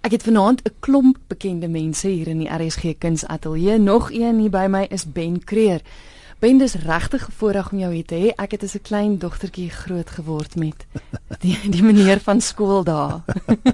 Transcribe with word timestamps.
Ek 0.00 0.10
het 0.10 0.22
vanaand 0.22 0.62
'n 0.62 0.72
klomp 0.78 1.18
bekende 1.26 1.68
mense 1.68 2.08
hier 2.08 2.28
in 2.28 2.38
die 2.38 2.48
RSG 2.48 2.98
Kunsateljee. 2.98 3.78
Nog 3.78 4.10
een 4.12 4.38
hier 4.38 4.50
by 4.50 4.66
my 4.68 4.86
is 4.88 5.12
Ben 5.12 5.44
Creer. 5.44 5.80
Ben, 6.38 6.58
dis 6.58 6.74
regtig 6.74 7.28
voorreg 7.32 7.72
om 7.72 7.78
jou 7.78 7.92
hier 7.94 8.04
te 8.04 8.14
hê. 8.14 8.34
Ek 8.36 8.50
het 8.50 8.62
as 8.62 8.74
'n 8.74 8.82
klein 8.82 9.18
dogtertjie 9.18 9.70
groot 9.70 10.10
geword 10.10 10.56
met 10.56 10.86
die 11.40 11.58
die 11.70 11.82
meneer 11.82 12.20
van 12.20 12.40
skool 12.40 12.84
daar. 12.84 13.20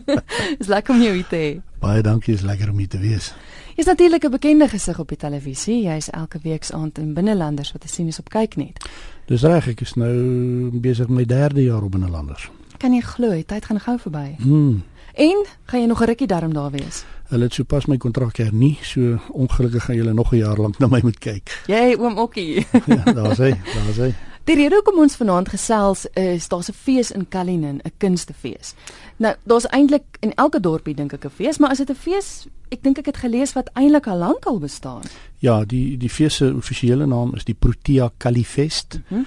Dis 0.59 0.67
lekker 0.67 0.95
om 0.95 1.03
jou 1.03 1.15
hier 1.15 1.27
te 1.27 1.37
hê. 1.37 1.79
Baie 1.79 2.03
dankie, 2.03 2.35
is 2.35 2.41
lekker 2.41 2.71
om 2.71 2.79
hier 2.79 2.89
te 2.89 2.99
wees. 2.99 3.35
Jy's 3.77 3.87
natuurlik 3.87 4.25
'n 4.25 4.31
bekende 4.31 4.69
gesig 4.69 4.99
op 4.99 5.09
die 5.09 5.17
televisie. 5.19 5.83
Jy's 5.83 6.11
elke 6.11 6.39
week 6.43 6.65
se 6.65 6.73
aand 6.73 6.99
in 6.99 7.15
Binnelanders 7.15 7.73
wat 7.73 7.81
te 7.81 7.89
sien 7.89 8.07
is 8.07 8.19
op 8.19 8.29
kyknet. 8.29 8.85
Dis 9.27 9.43
reg, 9.43 9.69
ek 9.69 9.81
is 9.81 9.95
nou 9.95 10.71
besig 10.73 11.09
met 11.09 11.17
my 11.17 11.25
derde 11.25 11.63
jaar 11.63 11.83
op 11.83 11.91
Binnelanders. 11.91 12.51
Kan 12.79 12.93
jy 12.93 13.01
glo, 13.01 13.43
tyd 13.43 13.65
gaan 13.65 13.81
gou 13.81 13.99
verby. 13.99 14.35
Hmm. 14.39 14.83
En 15.17 15.47
gaan 15.65 15.81
jy 15.81 15.87
nog 15.87 16.01
'n 16.01 16.05
rukkie 16.05 16.27
daarom 16.27 16.53
daar 16.53 16.71
wees? 16.71 17.05
Hulle 17.29 17.45
het 17.45 17.55
sopas 17.55 17.87
my 17.87 17.97
kontrak 17.97 18.37
hernie, 18.37 18.79
so 18.83 19.19
ongelukkig 19.29 19.85
gaan 19.85 19.97
julle 19.97 20.13
nog 20.13 20.33
'n 20.33 20.37
jaar 20.37 20.57
lank 20.57 20.79
na 20.79 20.87
my 20.87 21.01
moet 21.03 21.19
kyk. 21.19 21.63
Jy 21.67 21.97
oom 21.99 22.19
Okkie. 22.19 22.67
ja, 22.87 23.13
daar's 23.13 23.39
hy, 23.39 23.57
daar's 23.75 23.97
hy. 23.97 24.15
Die 24.45 24.55
rede 24.55 24.75
hoekom 24.75 24.99
ons 24.99 25.17
vanaand 25.17 25.49
gesels 25.49 26.07
is 26.13 26.49
daar's 26.49 26.69
'n 26.69 26.73
fees 26.73 27.11
in 27.11 27.29
Cullinan, 27.29 27.81
'n 27.85 27.93
kunstefees. 27.97 28.75
Nou, 29.17 29.35
daar's 29.43 29.67
eintlik 29.67 30.05
in 30.21 30.35
elke 30.35 30.61
dorpie 30.61 30.95
dink 30.95 31.13
ek 31.13 31.25
'n 31.25 31.31
fees, 31.31 31.59
maar 31.59 31.71
as 31.71 31.79
dit 31.79 31.91
'n 31.91 31.95
fees, 31.95 32.47
ek 32.69 32.83
dink 32.83 32.99
ek 32.99 33.07
het 33.07 33.17
gelees 33.17 33.53
wat 33.53 33.71
eintlik 33.73 34.07
al 34.07 34.19
lank 34.19 34.45
al 34.45 34.59
bestaan. 34.59 35.03
Ja, 35.39 35.65
die 35.65 35.97
die 35.97 36.11
fees 36.11 36.37
se 36.37 36.55
offisiële 36.57 37.07
naam 37.07 37.35
is 37.35 37.45
die 37.45 37.57
Protea 37.59 38.11
Kalifest. 38.17 39.01
Mhm. 39.09 39.23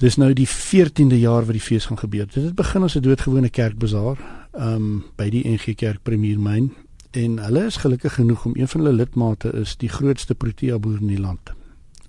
Dis 0.00 0.16
nou 0.16 0.30
die 0.32 0.48
14de 0.48 1.18
jaar 1.20 1.44
wat 1.44 1.52
die 1.52 1.60
fees 1.60 1.90
gaan 1.90 1.98
gebeur. 2.00 2.24
Dit 2.26 2.44
het 2.44 2.54
begin 2.54 2.82
as 2.82 2.94
'n 2.96 3.02
doodgewone 3.04 3.50
kerkbazaar, 3.50 4.18
ehm 4.52 4.74
um, 4.74 5.04
by 5.16 5.28
die 5.28 5.44
NG 5.48 5.74
Kerk 5.74 6.02
Premier 6.02 6.38
Myn 6.38 6.72
en 7.10 7.38
hulle 7.38 7.64
is 7.64 7.76
gelukkig 7.76 8.14
genoeg 8.14 8.44
om 8.44 8.52
een 8.56 8.68
van 8.68 8.80
hulle 8.80 8.96
lidmate 8.96 9.52
is 9.52 9.76
die 9.76 9.88
grootste 9.88 10.34
Protea 10.34 10.78
boer 10.78 11.00
in 11.00 11.06
die 11.06 11.20
land. 11.20 11.52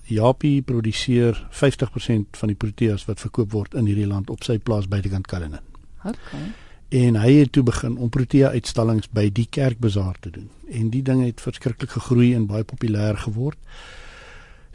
Japie 0.03 0.61
produseer 0.61 1.48
50% 1.50 2.30
van 2.31 2.48
die 2.48 2.56
proteas 2.56 3.06
wat 3.06 3.20
verkoop 3.20 3.52
word 3.52 3.73
in 3.73 3.86
hierdie 3.86 4.08
land 4.08 4.30
op 4.30 4.44
sy 4.44 4.58
plaas 4.58 4.88
buitekant 4.88 5.28
Cullinan. 5.28 5.64
Okay. 6.03 6.52
En 6.89 7.16
hy 7.16 7.33
het 7.33 7.52
toe 7.52 7.64
begin 7.64 7.98
om 7.98 8.09
protea 8.09 8.50
uitstallings 8.50 9.09
by 9.09 9.30
die 9.30 9.48
kerkbazaar 9.50 10.16
te 10.20 10.30
doen. 10.30 10.50
En 10.70 10.89
die 10.89 11.02
ding 11.02 11.26
het 11.26 11.42
verskriklik 11.42 11.89
gegroei 11.89 12.33
en 12.36 12.45
baie 12.45 12.64
populêr 12.64 13.17
geword. 13.17 13.58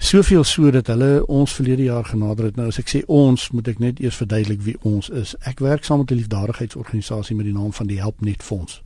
Soveel 0.07 0.45
so 0.45 0.71
dat 0.71 0.87
hulle 0.87 1.27
ons 1.27 1.53
verlede 1.53 1.83
jaar 1.83 2.05
genader 2.05 2.45
het. 2.45 2.57
Nou 2.57 2.69
as 2.71 2.77
ek 2.79 2.91
sê 2.93 3.01
ons, 3.11 3.49
moet 3.51 3.67
ek 3.73 3.81
net 3.83 3.99
eers 3.99 4.15
verduidelik 4.21 4.61
wie 4.63 4.75
ons 4.87 5.09
is. 5.11 5.33
Ek 5.51 5.59
werk 5.65 5.83
saam 5.83 6.05
met 6.05 6.13
'n 6.13 6.21
liefdadigheidsorganisasie 6.21 7.35
met 7.37 7.47
die 7.49 7.55
naam 7.55 7.73
van 7.73 7.87
die 7.91 7.99
Helpnet 7.99 8.43
Fonds. 8.43 8.83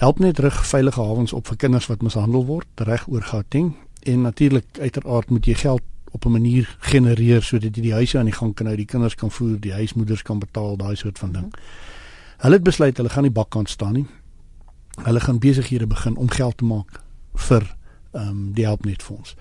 Helpnet 0.00 0.38
rig 0.38 0.66
veilige 0.66 1.00
hawens 1.00 1.32
op 1.32 1.46
vir 1.46 1.56
kinders 1.56 1.86
wat 1.86 2.02
mishandel 2.02 2.46
word 2.46 2.66
reg 2.76 3.04
oor 3.08 3.22
Gauteng 3.22 3.74
en 4.02 4.22
natuurlik 4.22 4.78
uiteraard 4.80 5.30
moet 5.30 5.44
jy 5.46 5.54
geld 5.54 5.82
op 6.12 6.24
'n 6.24 6.30
manier 6.30 6.76
genereer 6.78 7.42
sodat 7.42 7.76
jy 7.76 7.82
die 7.82 7.92
huise 7.92 8.18
aan 8.18 8.30
die 8.30 8.38
gang 8.40 8.54
kan 8.54 8.66
hou, 8.66 8.76
die 8.76 8.86
kinders 8.86 9.14
kan 9.14 9.30
voer, 9.30 9.60
die 9.60 9.72
huismoeders 9.72 10.22
kan 10.22 10.38
betaal, 10.38 10.76
daai 10.76 10.96
soort 10.96 11.18
van 11.18 11.32
ding. 11.32 11.54
Hulle 12.38 12.54
het 12.54 12.64
besluit 12.64 12.96
hulle 12.96 13.10
gaan 13.10 13.22
nie 13.22 13.30
bakkant 13.30 13.68
staan 13.68 13.92
nie. 13.92 14.06
Hulle 15.04 15.20
gaan 15.20 15.38
besighede 15.38 15.86
begin 15.86 16.16
om 16.16 16.30
geld 16.30 16.56
te 16.56 16.64
maak 16.64 17.02
vir 17.34 17.76
ehm 18.12 18.28
um, 18.28 18.52
die 18.52 18.64
Helpnet 18.64 19.02
Fonds. 19.02 19.36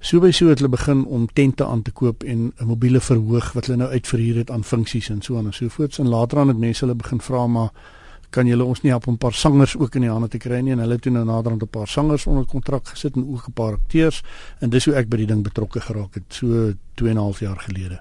So 0.00 0.16
by 0.16 0.30
so 0.32 0.48
het 0.48 0.62
hulle 0.62 0.72
begin 0.72 1.02
om 1.12 1.26
tente 1.28 1.66
aan 1.68 1.82
te 1.84 1.92
koop 1.92 2.22
en 2.24 2.52
'n 2.56 2.66
mobiele 2.66 3.00
verhoog 3.00 3.52
wat 3.52 3.66
hulle 3.66 3.78
nou 3.78 3.90
uitverhuur 3.90 4.36
het 4.36 4.50
aan 4.50 4.64
funksies 4.64 5.10
en 5.10 5.22
so 5.22 5.36
aan 5.36 5.46
en 5.46 5.52
so 5.52 5.68
voort. 5.68 5.98
En 5.98 6.08
later 6.08 6.38
aan 6.38 6.48
het 6.48 6.58
mense 6.58 6.84
hulle 6.84 6.96
begin 6.96 7.20
vra 7.20 7.46
maar 7.46 7.70
kan 8.30 8.46
julle 8.46 8.64
ons 8.64 8.80
nie 8.80 8.90
help 8.90 9.06
om 9.06 9.14
'n 9.14 9.18
paar 9.18 9.32
sangers 9.32 9.76
ook 9.76 9.94
in 9.94 10.00
die 10.00 10.10
hande 10.10 10.28
te 10.28 10.38
kry 10.38 10.60
nie 10.60 10.72
en 10.72 10.78
hulle 10.78 10.98
toe 10.98 11.12
nou 11.12 11.24
naderhand 11.24 11.62
'n 11.62 11.68
paar 11.68 11.88
sangers 11.88 12.26
onder 12.26 12.44
kontrak 12.44 12.88
gesit 12.88 13.16
en 13.16 13.28
ook 13.28 13.48
'n 13.48 13.52
paar 13.52 13.72
akteurs 13.72 14.22
en 14.60 14.70
dis 14.70 14.84
hoe 14.84 14.94
ek 14.94 15.08
by 15.08 15.16
die 15.16 15.26
ding 15.26 15.42
betrokke 15.42 15.80
geraak 15.80 16.14
het 16.14 16.24
so 16.28 16.72
2 16.94 17.10
en 17.10 17.16
'n 17.16 17.18
half 17.18 17.40
jaar 17.40 17.58
gelede. 17.58 18.00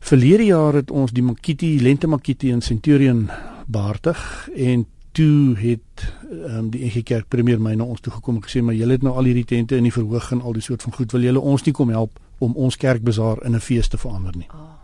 Verlede 0.00 0.44
jaar 0.44 0.74
het 0.74 0.90
ons 0.90 1.12
die 1.12 1.22
Makiti 1.22 1.80
Lente 1.80 2.06
Makiti 2.06 2.50
in 2.50 2.62
Centurion 2.62 3.30
behartig 3.66 4.48
en 4.54 4.86
toe 5.18 5.56
het 5.58 6.04
um, 6.30 6.70
die 6.70 6.84
NG 6.86 7.02
Kerk 7.02 7.26
Premier 7.28 7.58
my 7.58 7.74
na 7.74 7.86
ons 7.90 8.02
toe 8.04 8.12
gekom 8.14 8.38
en 8.38 8.44
gesê 8.44 8.62
maar 8.62 8.76
julle 8.78 8.94
het 8.94 9.02
nou 9.02 9.16
al 9.18 9.26
hierdie 9.26 9.46
tente 9.48 9.78
in 9.78 9.88
die 9.88 9.94
verhoog 9.94 10.30
en 10.36 10.42
al 10.46 10.54
die 10.54 10.62
soort 10.62 10.84
van 10.86 10.94
goed 10.94 11.14
wil 11.16 11.26
julle 11.26 11.42
ons 11.42 11.64
nie 11.66 11.74
kom 11.74 11.90
help 11.90 12.20
om 12.44 12.54
ons 12.54 12.78
kerkbazaar 12.78 13.42
in 13.46 13.56
'n 13.56 13.60
fees 13.60 13.88
te 13.88 13.98
verander 13.98 14.36
nie. 14.36 14.46
Oh. 14.54 14.78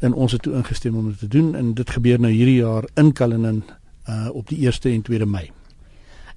En 0.00 0.12
ons 0.12 0.32
het 0.32 0.42
toe 0.42 0.54
ingestem 0.54 0.96
om 0.96 1.08
dit 1.08 1.18
te 1.18 1.28
doen 1.28 1.54
en 1.54 1.74
dit 1.74 1.90
gebeur 1.90 2.20
nou 2.20 2.32
hierdie 2.32 2.58
jaar 2.58 2.88
in 2.94 3.12
Cullinan 3.12 3.62
uh 4.08 4.28
op 4.32 4.48
die 4.48 4.58
1ste 4.58 4.90
en 4.90 5.02
2de 5.02 5.26
Mei. 5.26 5.50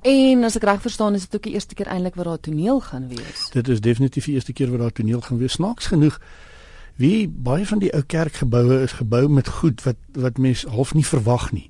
En 0.02 0.44
as 0.44 0.56
ek 0.56 0.64
reg 0.64 0.82
verstaan, 0.82 1.14
is 1.14 1.22
dit 1.22 1.36
ook 1.36 1.44
die 1.44 1.54
eerste 1.54 1.76
keer 1.76 1.88
eintlik 1.88 2.16
wat 2.16 2.26
daar 2.26 2.40
toneel 2.40 2.80
gaan 2.80 3.08
wees. 3.08 3.50
Dit 3.52 3.68
is 3.68 3.82
definitief 3.82 4.26
die 4.26 4.34
eerste 4.34 4.54
keer 4.54 4.70
wat 4.72 4.80
daar 4.80 4.92
toneel 4.92 5.22
gaan 5.22 5.38
wees. 5.38 5.52
Snaaks 5.52 5.86
genoeg 5.86 6.20
wie 6.96 7.28
baie 7.28 7.66
van 7.66 7.80
die 7.80 7.94
ou 7.94 8.02
kerkgeboue 8.02 8.82
is 8.82 8.92
gebou 8.92 9.28
met 9.30 9.48
goed 9.48 9.84
wat 9.84 9.96
wat 10.14 10.38
mens 10.38 10.64
half 10.64 10.94
nie 10.94 11.06
verwag 11.06 11.52
nie. 11.52 11.70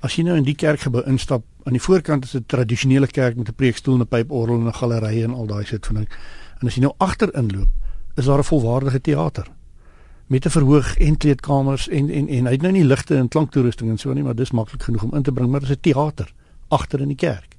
As 0.00 0.14
jy 0.14 0.24
nou 0.24 0.36
in 0.36 0.44
die 0.46 0.54
kerkgebou 0.54 1.02
instap, 1.10 1.42
aan 1.66 1.74
die 1.74 1.82
voorkant 1.82 2.24
is 2.24 2.34
'n 2.34 2.44
tradisionele 2.46 3.06
kerk 3.06 3.36
met 3.36 3.48
'n 3.48 3.54
preekstoel 3.54 3.94
en 3.94 4.00
'n 4.00 4.08
pyporgel 4.08 4.54
en 4.54 4.66
'n 4.66 4.74
galery 4.74 5.22
en 5.22 5.34
al 5.34 5.46
daai 5.46 5.64
soort 5.64 5.86
van 5.86 5.94
ding. 5.94 6.08
En 6.60 6.66
as 6.66 6.74
jy 6.74 6.80
nou 6.80 6.94
agterin 6.98 7.50
loop, 7.50 7.68
is 8.16 8.24
daar 8.24 8.38
'n 8.38 8.44
volwaardige 8.44 9.00
teater 9.00 9.46
met 10.28 10.44
'n 10.44 10.50
verhoog 10.50 10.96
en 10.96 11.16
kleedkamers 11.16 11.88
en 11.88 12.10
en 12.10 12.28
en 12.28 12.44
hy 12.44 12.52
het 12.52 12.62
nou 12.62 12.72
nie 12.72 12.84
ligte 12.84 13.16
en 13.16 13.28
klanktoerusting 13.28 13.90
en 13.90 13.98
so 13.98 14.12
nie, 14.12 14.22
maar 14.22 14.34
dis 14.34 14.50
maklik 14.50 14.82
genoeg 14.82 15.02
om 15.02 15.14
in 15.14 15.22
te 15.22 15.32
bring, 15.32 15.50
maar 15.50 15.60
dit 15.60 15.68
is 15.68 15.76
'n 15.76 15.80
teater 15.80 16.32
agter 16.68 17.00
in 17.00 17.08
die 17.08 17.16
kerk. 17.16 17.56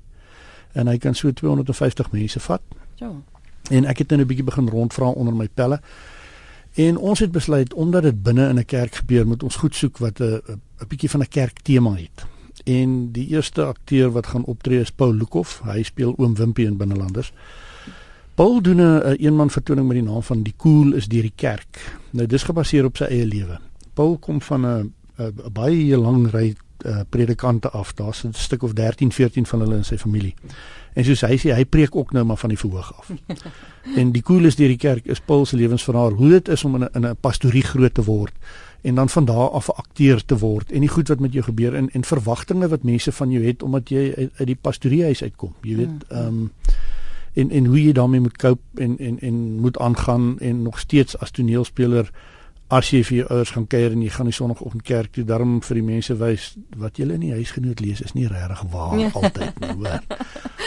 En 0.71 0.87
hy 0.87 0.97
kan 0.97 1.15
so 1.15 1.31
250 1.31 2.11
mense 2.11 2.39
vat. 2.39 2.61
Ja. 2.95 3.11
En 3.69 3.85
ek 3.85 3.97
het 3.97 4.09
nou 4.09 4.21
'n 4.21 4.27
bietjie 4.27 4.45
begin 4.45 4.69
rondvra 4.69 5.07
onder 5.07 5.35
my 5.35 5.47
pelle. 5.53 5.81
En 6.79 6.97
ons 6.97 7.19
het 7.19 7.31
besluit 7.31 7.73
omdat 7.73 8.03
dit 8.07 8.23
binne 8.23 8.47
in 8.47 8.59
'n 8.59 8.65
kerk 8.65 8.95
gebeur, 8.95 9.27
moet 9.27 9.43
ons 9.43 9.55
goed 9.55 9.75
soek 9.75 9.97
wat 9.97 10.19
'n 10.19 10.41
'n 10.81 10.87
bietjie 10.87 11.09
van 11.09 11.21
'n 11.21 11.27
kerktema 11.27 11.93
het. 11.95 12.25
En 12.63 13.11
die 13.11 13.27
eerste 13.27 13.65
akteur 13.65 14.11
wat 14.11 14.27
gaan 14.27 14.45
optree 14.45 14.79
is 14.79 14.91
Paul 14.91 15.13
Lukhof. 15.13 15.61
Hy 15.63 15.83
speel 15.83 16.13
oom 16.17 16.35
Wimpie 16.35 16.65
in 16.65 16.77
Binnelanders. 16.77 17.33
Paul 18.35 18.61
doen 18.61 18.75
'n 18.75 19.09
een 19.09 19.15
eenman 19.15 19.49
vertoning 19.49 19.87
met 19.87 19.97
die 19.97 20.05
naam 20.05 20.23
van 20.23 20.43
Die 20.43 20.53
Koel 20.57 20.93
is 20.93 21.07
deur 21.07 21.21
die 21.21 21.33
kerk. 21.35 21.99
Nou 22.09 22.27
dis 22.27 22.43
gebaseer 22.43 22.85
op 22.85 22.97
sy 22.97 23.03
eie 23.03 23.25
lewe. 23.25 23.59
Paul 23.93 24.17
kom 24.17 24.41
van 24.41 24.65
'n 24.65 24.93
'n 25.17 25.51
baie 25.51 25.97
lang 25.97 26.31
ry 26.31 26.55
uh, 26.85 26.99
predikante 27.09 27.69
af. 27.69 27.93
Daar's 27.93 28.23
'n 28.23 28.33
stuk 28.33 28.63
of 28.63 28.73
13, 28.73 29.11
14 29.11 29.45
van 29.45 29.59
hulle 29.59 29.75
in 29.75 29.85
sy 29.85 29.97
familie. 29.97 30.33
En 30.93 31.05
soos 31.05 31.21
hy 31.21 31.37
sê, 31.37 31.53
hy 31.55 31.65
preek 31.65 31.95
ook 31.95 32.11
nou 32.11 32.25
maar 32.25 32.37
van 32.37 32.49
die 32.49 32.57
verhoog 32.57 32.93
af. 32.97 33.11
en 33.99 34.11
die 34.11 34.21
Koel 34.21 34.45
is 34.45 34.55
deur 34.55 34.67
die 34.67 34.77
kerk 34.77 35.05
is 35.05 35.19
Paul 35.19 35.45
se 35.45 35.55
lewensverhaal 35.55 36.11
hoe 36.11 36.29
dit 36.29 36.47
is 36.47 36.63
om 36.63 36.75
in 36.75 36.83
'n 36.83 36.89
in 36.93 37.05
'n 37.05 37.15
pastorie 37.19 37.63
groot 37.63 37.93
te 37.93 38.03
word 38.03 38.33
en 38.81 38.95
dan 38.95 39.09
van 39.09 39.25
daar 39.25 39.49
af 39.49 39.67
'n 39.67 39.77
akteur 39.77 40.25
te 40.25 40.37
word 40.37 40.71
en 40.71 40.79
die 40.79 40.89
goed 40.89 41.07
wat 41.07 41.19
met 41.19 41.33
jou 41.33 41.43
gebeur 41.43 41.75
en 41.75 41.89
en 41.89 42.03
verwagtinge 42.03 42.67
wat 42.67 42.83
mense 42.83 43.11
van 43.11 43.31
jou 43.31 43.45
het 43.45 43.63
omdat 43.63 43.89
jy 43.89 44.13
uit, 44.17 44.31
uit 44.35 44.47
die 44.47 44.57
pastoriehuis 44.61 45.23
uitkom. 45.23 45.53
Jy 45.61 45.75
weet, 45.75 46.03
ehm 46.07 46.27
um, 46.27 46.51
en 47.33 47.49
en 47.49 47.65
hoe 47.65 47.83
jy 47.83 47.91
daarmee 47.91 48.19
moet 48.19 48.37
cope 48.37 48.61
en 48.75 48.97
en 48.97 49.19
en 49.19 49.59
moet 49.59 49.77
aangaan 49.79 50.39
en 50.39 50.61
nog 50.61 50.79
steeds 50.79 51.17
as 51.17 51.31
toneelspeler 51.31 52.11
as 52.69 52.91
jy 52.93 52.99
vir 53.03 53.15
jou 53.17 53.27
ouers 53.33 53.51
gaan 53.55 53.65
kuier 53.69 53.93
en 53.95 54.01
jy 54.05 54.11
gaan 54.13 54.27
die 54.29 54.35
sonoggend 54.35 54.83
kerk 54.85 55.15
toe 55.15 55.23
daarom 55.25 55.55
vir 55.65 55.79
die 55.79 55.85
mense 55.87 56.15
wys 56.19 56.51
wat 56.77 56.99
jy 57.01 57.07
in 57.09 57.23
die 57.23 57.31
huisgenoot 57.33 57.81
lees 57.81 58.03
is 58.05 58.13
nie 58.13 58.27
regtig 58.29 58.61
waar 58.69 58.93
ja. 58.99 59.09
altyd 59.13 59.59
nie 59.63 59.71
hoor. 59.79 60.03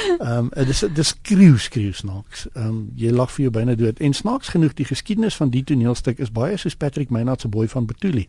Ehm 0.02 0.38
um, 0.38 0.48
dit 0.56 0.72
is 0.74 0.80
dit 0.82 1.06
skreeu 1.06 1.58
skreeu 1.62 1.92
snaaks. 1.94 2.48
Ehm 2.56 2.66
um, 2.66 2.80
jy 2.98 3.12
lag 3.14 3.30
vir 3.30 3.44
jou 3.44 3.52
byna 3.54 3.76
dood 3.78 4.02
en 4.02 4.12
snaaks 4.18 4.50
genoeg 4.54 4.74
die 4.74 4.88
geskiedenis 4.88 5.38
van 5.38 5.54
die 5.54 5.62
toneelstuk 5.62 6.18
is 6.18 6.34
baie 6.34 6.58
soos 6.58 6.74
Patrick 6.76 7.10
Meinhardt 7.10 7.46
se 7.46 7.48
boy 7.48 7.68
van 7.68 7.86
Betuli. 7.86 8.26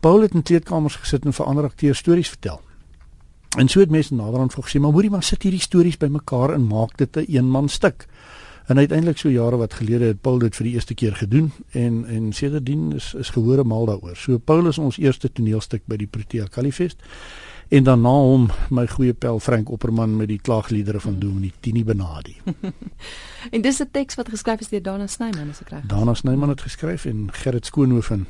Paul 0.00 0.20
het 0.20 0.34
in 0.34 0.42
kleedkamers 0.42 1.00
gesit 1.00 1.24
en 1.24 1.32
vir 1.32 1.46
ander 1.46 1.64
akteurs 1.64 1.98
stories 1.98 2.28
vertel. 2.28 2.60
En 3.56 3.68
so 3.68 3.80
het 3.80 3.90
mense 3.90 4.14
naderhand 4.14 4.52
vir 4.52 4.64
gesê, 4.66 4.80
maar 4.80 4.92
hoorie 4.92 5.10
maar 5.10 5.22
sit 5.22 5.42
hierdie 5.42 5.62
stories 5.62 5.96
bymekaar 5.96 6.52
en 6.54 6.66
maak 6.66 6.98
dit 6.98 7.16
'n 7.16 7.20
een 7.20 7.34
eenman 7.34 7.68
stuk. 7.68 8.06
En 8.64 8.78
uiteindelik 8.78 9.18
so 9.18 9.28
jare 9.28 9.56
wat 9.56 9.74
gelede 9.74 10.04
het 10.04 10.20
Paul 10.20 10.38
dit 10.38 10.56
vir 10.56 10.64
die 10.64 10.72
eerste 10.72 10.94
keer 10.94 11.16
gedoen 11.16 11.52
en 11.70 12.04
en 12.04 12.32
sedertdien 12.32 12.92
is 12.96 13.14
is 13.14 13.30
gehore 13.30 13.64
mal 13.64 13.86
daaroor. 13.86 14.16
So 14.16 14.38
Paul 14.38 14.66
is 14.66 14.78
ons 14.78 14.98
eerste 14.98 15.32
toneelstuk 15.32 15.82
by 15.86 15.96
die 15.96 16.06
Protea 16.06 16.46
Kalifest. 16.46 17.02
En 17.68 17.84
dan 17.84 18.00
na 18.00 18.12
hom 18.12 18.48
my 18.70 18.86
goeie 18.86 19.12
pel 19.12 19.40
Frank 19.40 19.70
Opperman 19.70 20.16
met 20.16 20.28
die 20.28 20.40
klaagliedere 20.40 21.00
van 21.00 21.18
Dominee 21.18 21.52
Tini 21.60 21.84
Benadi. 21.84 22.36
en 23.54 23.60
dis 23.60 23.80
'n 23.80 23.88
teks 23.90 24.14
wat 24.14 24.28
geskryf 24.28 24.60
is 24.60 24.68
deur 24.68 24.82
Dana 24.82 25.06
Snyman 25.06 25.50
as 25.50 25.60
ek 25.60 25.68
reg. 25.68 25.86
Dana 25.86 26.14
Snyman 26.14 26.48
het 26.48 26.60
geskryf 26.60 27.04
en 27.04 27.28
Gerrit 27.32 27.66
Skoonhoven 27.66 28.26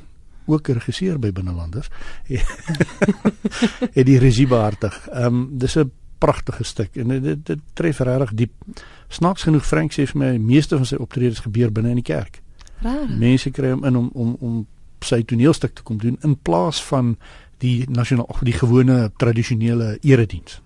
ook 0.47 0.69
regisseur 0.69 1.19
by 1.19 1.33
Binnelanders. 1.33 1.89
het 3.99 4.07
die 4.07 4.19
regie 4.19 4.47
behartig. 4.47 5.09
Ehm 5.09 5.25
um, 5.35 5.59
dis 5.59 5.77
'n 5.77 5.91
pragtige 6.25 6.65
stuk 6.65 6.97
en 7.01 7.13
dit 7.15 7.47
dit 7.47 7.65
tref 7.79 8.01
regtig 8.07 8.35
diep. 8.41 8.83
Snaaks 9.13 9.47
genoeg 9.49 9.67
Frank 9.67 9.93
sê 9.93 10.07
vir 10.11 10.21
my 10.23 10.33
meeste 10.41 10.79
van 10.81 10.89
sy 10.89 10.99
optredes 11.01 11.45
gebeur 11.45 11.73
binne 11.75 11.93
in 11.93 12.01
die 12.01 12.07
kerk. 12.07 12.41
Raar. 12.85 13.11
Mense 13.21 13.53
kry 13.55 13.75
hom 13.75 13.85
in 13.85 14.01
om 14.01 14.11
om 14.15 14.37
om 14.41 14.61
sy 15.05 15.21
toneelstuk 15.29 15.75
te 15.77 15.85
kom 15.85 15.99
doen 16.01 16.17
in 16.25 16.37
plaas 16.49 16.81
van 16.89 17.15
die 17.63 17.85
nasionaal 17.93 18.41
die 18.47 18.57
gewone 18.57 19.11
tradisionele 19.21 19.99
erediens. 20.03 20.61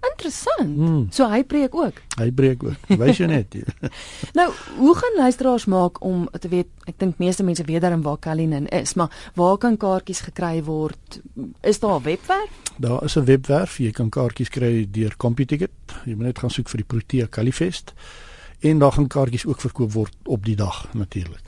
Interessant. 0.00 0.76
Mm. 0.76 1.06
So 1.12 1.28
hy 1.28 1.42
preek 1.44 1.74
ook. 1.74 2.00
Hy 2.16 2.30
breek 2.32 2.62
ook. 2.64 2.96
Wys 3.00 3.20
jy 3.20 3.28
net. 3.28 3.56
Nou, 4.38 4.48
hoe 4.76 4.94
gaan 4.96 5.16
luisteraars 5.16 5.64
maak 5.64 6.00
om 6.04 6.28
te 6.40 6.48
weet, 6.48 6.68
ek 6.88 6.98
dink 7.02 7.18
meeste 7.20 7.44
mense 7.44 7.64
weet 7.68 7.84
darm 7.84 8.02
waar 8.02 8.18
Kalinin 8.18 8.68
is, 8.68 8.94
maar 8.94 9.12
waar 9.34 9.58
kan 9.60 9.76
kaartjies 9.76 10.24
gekry 10.28 10.62
word? 10.64 11.20
Is 11.60 11.80
daar 11.80 12.00
'n 12.00 12.02
webwerf? 12.02 12.50
Daar 12.76 13.04
is 13.04 13.16
'n 13.16 13.24
webwerf, 13.24 13.78
jy 13.78 13.90
kan 13.90 14.08
kaartjies 14.08 14.48
kry 14.48 14.88
deur 14.90 15.16
CompuTicket. 15.16 15.70
Jy 16.04 16.14
moet 16.14 16.26
net 16.26 16.38
gaan 16.38 16.50
soek 16.50 16.68
vir 16.68 16.76
die 16.76 16.86
Protea 16.86 17.26
Kalifest. 17.26 17.92
En 18.60 18.78
daar 18.78 18.92
gaan 18.92 19.08
kaartjies 19.08 19.46
ook 19.46 19.60
verkoop 19.60 19.92
word 19.92 20.14
op 20.24 20.44
die 20.44 20.56
dag 20.56 20.94
natuurlik. 20.94 21.44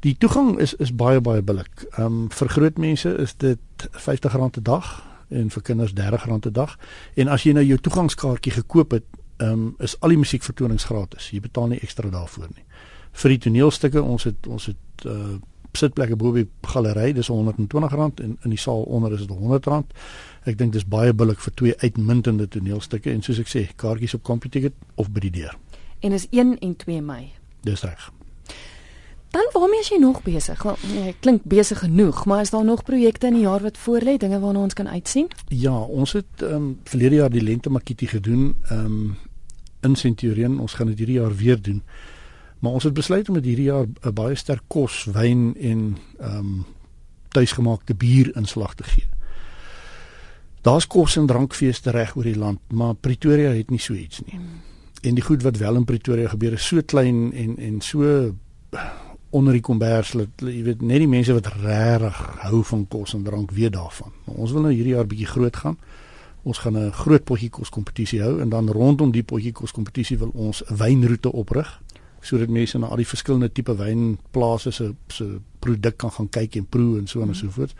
Die 0.00 0.16
toegang 0.18 0.58
is 0.58 0.74
is 0.74 0.94
baie 0.94 1.20
baie 1.20 1.42
billik. 1.42 1.86
Ehm 1.96 2.06
um, 2.06 2.30
vir 2.30 2.48
groot 2.48 2.78
mense 2.78 3.16
is 3.18 3.34
dit 3.36 3.58
R50 3.90 4.34
'n 4.34 4.62
dag 4.62 5.13
en 5.28 5.50
vir 5.50 5.62
kinders 5.62 5.92
R30 5.92 6.48
'n 6.48 6.52
dag. 6.52 6.76
En 7.14 7.28
as 7.28 7.42
jy 7.42 7.52
nou 7.52 7.64
jou 7.64 7.78
toegangskaartjie 7.78 8.52
gekoop 8.52 8.90
het, 8.90 9.04
um, 9.38 9.74
is 9.78 10.00
al 10.00 10.08
die 10.08 10.18
musiekvertonings 10.18 10.84
gratis. 10.84 11.30
Jy 11.30 11.40
betaal 11.40 11.66
nie 11.66 11.80
ekstra 11.82 12.10
daarvoor 12.10 12.48
nie. 12.54 12.64
Vir 13.12 13.28
die 13.28 13.38
toneelstukke, 13.38 14.02
ons 14.02 14.24
het 14.24 14.46
ons 14.46 14.66
het 14.66 15.06
uh 15.06 15.40
sitplekke 15.74 16.14
bo 16.14 16.30
by 16.30 16.44
galery, 16.62 17.12
dis 17.12 17.28
R120 17.34 18.22
en 18.22 18.36
in 18.44 18.52
die 18.52 18.58
saal 18.58 18.82
onder 18.82 19.12
is 19.12 19.26
dit 19.26 19.30
R100. 19.34 19.90
Ek 20.46 20.58
dink 20.58 20.72
dis 20.72 20.86
baie 20.86 21.12
billik 21.12 21.40
vir 21.42 21.54
twee 21.58 21.74
uitmuntende 21.82 22.46
toneelstukke 22.46 23.10
en 23.10 23.22
soos 23.26 23.40
ek 23.42 23.50
sê, 23.50 23.64
kaartjies 23.74 24.14
op 24.14 24.22
CompuTicket 24.22 24.74
of 24.94 25.10
by 25.10 25.24
die 25.26 25.32
deur. 25.40 25.56
En 26.00 26.12
is 26.12 26.28
1 26.30 26.58
en 26.62 26.76
2 26.76 27.02
Mei. 27.02 27.32
Dis 27.66 27.82
reg. 27.82 28.12
Dan 29.34 29.48
waarmee 29.52 29.80
is 29.80 29.88
jy 29.88 29.96
nog 29.98 30.22
besig? 30.22 30.62
Wel, 30.62 30.76
Jy 30.94 31.14
klink 31.20 31.42
besig 31.42 31.78
genoeg, 31.78 32.24
maar 32.24 32.40
is 32.40 32.50
daar 32.50 32.64
nog 32.64 32.84
projekte 32.86 33.26
in 33.26 33.32
die 33.34 33.42
jaar 33.42 33.62
wat 33.62 33.78
voorlê, 33.78 34.14
dinge 34.16 34.38
waarna 34.38 34.60
ons 34.62 34.76
kan 34.78 34.88
uitsien? 34.88 35.26
Ja, 35.48 35.74
ons 35.74 36.12
het 36.12 36.42
ehm 36.42 36.54
um, 36.54 36.68
verlede 36.84 37.18
jaar 37.18 37.32
die 37.34 37.42
lente 37.42 37.70
makiti 37.70 38.06
gedoen 38.06 38.54
ehm 38.68 38.84
um, 38.84 39.16
in 39.82 39.96
Centurion. 39.96 40.60
Ons 40.60 40.72
gaan 40.78 40.86
dit 40.86 40.98
hierdie 40.98 41.18
jaar 41.18 41.34
weer 41.34 41.62
doen. 41.62 41.82
Maar 42.58 42.72
ons 42.72 42.84
het 42.84 42.94
besluit 42.94 43.28
om 43.28 43.34
dit 43.34 43.44
hierdie 43.44 43.64
jaar 43.64 43.86
'n 43.86 44.14
baie 44.14 44.34
sterk 44.34 44.62
kos, 44.66 45.04
wyn 45.04 45.56
en 45.60 45.96
ehm 46.20 46.38
um, 46.38 46.64
tuisgemaakte 47.28 47.94
bier 47.94 48.36
inslag 48.36 48.74
te 48.74 48.84
gee. 48.84 49.06
Daar's 50.62 50.86
kos 50.86 51.16
en 51.16 51.26
drankfeeste 51.26 51.90
reg 51.90 52.16
oor 52.16 52.22
die 52.24 52.38
land, 52.38 52.60
maar 52.72 52.94
Pretoria 52.94 53.50
het 53.50 53.70
nie 53.70 53.80
so 53.80 53.94
iets 53.94 54.20
nie. 54.20 54.40
En 55.02 55.14
die 55.14 55.24
goed 55.24 55.42
wat 55.42 55.56
wel 55.56 55.74
in 55.74 55.84
Pretoria 55.84 56.28
gebeur 56.28 56.52
is 56.52 56.66
so 56.66 56.80
klein 56.82 57.32
en 57.32 57.58
en 57.58 57.80
so 57.80 58.32
onder 59.34 59.56
die 59.56 59.62
kombers 59.64 60.12
jy 60.14 60.62
weet 60.62 60.82
net 60.82 61.02
die 61.02 61.10
mense 61.10 61.34
wat 61.34 61.48
regtig 61.58 62.18
hou 62.44 62.62
van 62.70 62.86
kos 62.88 63.14
en 63.16 63.24
drank 63.26 63.50
weet 63.50 63.72
daarvan. 63.74 64.12
Maar 64.24 64.36
ons 64.36 64.52
wil 64.54 64.66
nou 64.66 64.72
hierdie 64.72 64.94
jaar 64.94 65.08
bietjie 65.10 65.26
groot 65.26 65.56
gaan. 65.56 65.78
Ons 66.44 66.58
gaan 66.58 66.76
'n 66.76 66.92
groot 66.92 67.24
potjie 67.24 67.50
kos 67.50 67.70
kompetisie 67.70 68.22
hou 68.22 68.40
en 68.40 68.48
dan 68.48 68.68
rondom 68.70 69.10
die 69.10 69.22
potjie 69.22 69.52
kos 69.52 69.72
kompetisie 69.72 70.18
wil 70.18 70.30
ons 70.34 70.62
'n 70.62 70.76
wynroete 70.76 71.32
oprig 71.32 71.80
sodat 72.20 72.48
mense 72.48 72.78
na 72.78 72.86
al 72.86 72.96
die 72.96 73.06
verskillende 73.06 73.52
tipe 73.52 73.74
wynplase 73.76 74.70
se 74.70 74.94
se 75.08 75.40
produk 75.58 75.96
kan 75.96 76.10
gaan 76.10 76.28
kyk 76.28 76.56
en 76.56 76.66
proe 76.66 76.98
en 76.98 77.06
so 77.06 77.20
en 77.20 77.34
so 77.34 77.50
voort. 77.50 77.74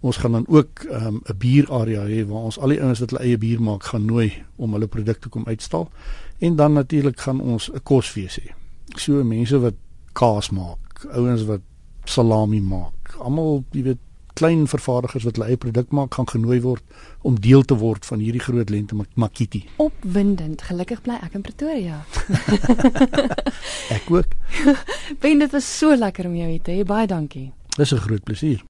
Ons 0.00 0.16
gaan 0.16 0.32
dan 0.32 0.46
ook 0.48 0.84
ehm, 0.90 1.14
'n 1.14 1.22
um, 1.30 1.38
bierarea 1.38 2.04
hê 2.06 2.26
waar 2.26 2.42
ons 2.42 2.58
al 2.58 2.68
die 2.68 2.82
ouens 2.82 2.98
wat 2.98 3.10
hulle 3.10 3.22
eie 3.22 3.38
bier 3.38 3.60
maak 3.60 3.84
gaan 3.84 4.04
nooi 4.04 4.32
om 4.56 4.72
hulle 4.72 4.86
produkte 4.86 5.28
kom 5.28 5.44
uitstal. 5.46 5.90
En 6.38 6.56
dan 6.56 6.72
natuurlik 6.72 7.20
gaan 7.20 7.40
ons 7.40 7.70
'n 7.72 7.82
kosfees 7.82 8.38
hê. 8.40 8.52
So 8.96 9.24
mense 9.24 9.58
wat 9.58 9.74
kaas 10.12 10.50
maak, 10.50 11.04
ouens 11.14 11.44
wat 11.44 11.60
salami 12.04 12.60
maak, 12.60 13.16
almal, 13.20 13.64
jy 13.72 13.82
weet, 13.82 13.98
klein 14.38 14.66
vervaardigers 14.70 15.24
wat 15.24 15.34
hulle 15.36 15.48
eie 15.50 15.56
produk 15.58 15.90
maak 15.90 16.14
gaan 16.14 16.26
genooi 16.30 16.60
word 16.62 16.82
om 17.26 17.40
deel 17.40 17.62
te 17.66 17.74
word 17.74 18.04
van 18.06 18.18
hierdie 18.22 18.40
groot 18.40 18.70
lente 18.70 18.94
mak- 18.94 19.16
makiti. 19.18 19.64
Opwindend. 19.82 20.62
Gelukkig 20.62 21.02
bly 21.02 21.14
ek 21.22 21.34
in 21.34 21.42
Pretoria. 21.42 22.04
Ek 23.96 24.06
ook. 24.10 24.30
Ben 25.22 25.38
dit 25.42 25.50
was 25.50 25.66
so 25.78 25.94
lekker 25.96 26.26
om 26.26 26.36
jou 26.36 26.48
hier 26.50 26.62
te 26.62 26.70
hê. 26.78 26.84
Baie 26.86 27.06
dankie. 27.10 27.50
Dis 27.76 27.92
'n 27.92 27.98
groot 27.98 28.22
plesier. 28.24 28.62